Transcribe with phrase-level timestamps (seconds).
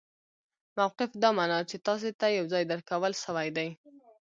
[0.77, 3.69] موقف دا مانا، چي تاسي ته یو ځای درکول سوی يي.